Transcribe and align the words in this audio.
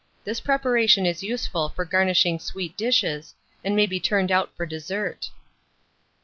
This 0.23 0.39
preparation 0.39 1.05
is 1.05 1.21
useful 1.21 1.69
for 1.69 1.85
garnishing 1.85 2.39
sweet 2.39 2.75
dishes, 2.75 3.35
and 3.63 3.75
may 3.75 3.85
be 3.85 3.99
turned 3.99 4.31
out 4.31 4.51
for 4.55 4.65
dessert. 4.65 5.29